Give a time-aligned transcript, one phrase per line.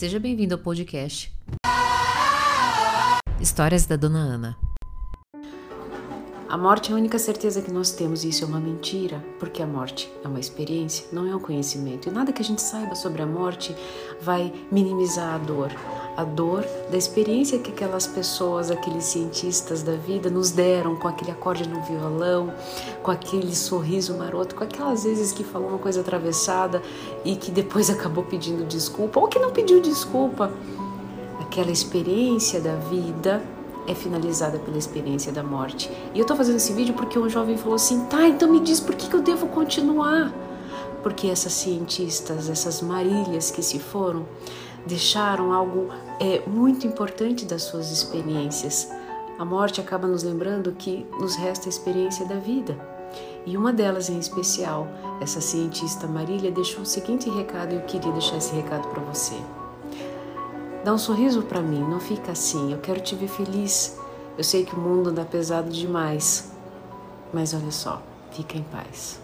[0.00, 1.30] Seja bem-vindo ao podcast
[3.38, 4.56] Histórias da Dona Ana.
[6.48, 9.62] A morte é a única certeza que nós temos, e isso é uma mentira, porque
[9.62, 12.08] a morte é uma experiência, não é um conhecimento.
[12.08, 13.76] E nada que a gente saiba sobre a morte
[14.22, 15.70] vai minimizar a dor.
[16.20, 21.30] A dor da experiência que aquelas pessoas, aqueles cientistas da vida nos deram com aquele
[21.30, 22.52] acorde no violão,
[23.02, 26.82] com aquele sorriso maroto, com aquelas vezes que falou uma coisa atravessada
[27.24, 30.52] e que depois acabou pedindo desculpa, ou que não pediu desculpa.
[31.40, 33.42] Aquela experiência da vida
[33.88, 35.90] é finalizada pela experiência da morte.
[36.12, 38.78] E eu tô fazendo esse vídeo porque um jovem falou assim: tá, então me diz
[38.78, 40.30] por que, que eu devo continuar?
[41.02, 44.26] Porque essas cientistas, essas marílias que se foram,
[44.86, 48.90] deixaram algo é, muito importante das suas experiências.
[49.38, 52.78] A morte acaba nos lembrando que nos resta a experiência da vida.
[53.46, 54.86] E uma delas em especial,
[55.20, 59.34] essa cientista Marília, deixou o seguinte recado e eu queria deixar esse recado para você.
[60.84, 62.72] Dá um sorriso para mim, não fica assim.
[62.72, 63.98] Eu quero te ver feliz.
[64.36, 66.52] Eu sei que o mundo anda pesado demais,
[67.32, 69.20] mas olha só, fica em paz.